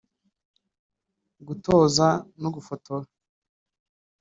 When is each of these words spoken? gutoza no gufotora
gutoza 1.47 2.07
no 2.41 2.49
gufotora 2.55 3.07